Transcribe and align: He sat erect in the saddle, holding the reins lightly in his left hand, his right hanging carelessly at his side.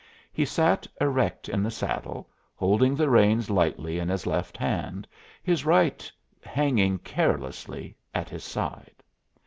He 0.33 0.45
sat 0.45 0.87
erect 0.99 1.47
in 1.47 1.61
the 1.61 1.69
saddle, 1.69 2.27
holding 2.55 2.95
the 2.95 3.07
reins 3.07 3.51
lightly 3.51 3.99
in 3.99 4.09
his 4.09 4.25
left 4.25 4.57
hand, 4.57 5.07
his 5.43 5.63
right 5.63 6.11
hanging 6.43 6.97
carelessly 6.97 7.95
at 8.11 8.27
his 8.27 8.43
side. 8.43 9.03